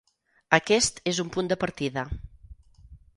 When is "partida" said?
1.65-2.07